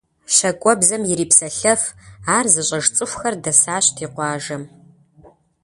ЩакӀуэбзэм 0.35 1.03
ирипсэлъэф, 1.11 1.81
ар 2.37 2.45
зыщӀэж 2.53 2.85
цӀыхухэр 2.95 3.35
дэсащ 3.43 3.85
ди 3.95 4.07
къуажэм. 4.13 4.63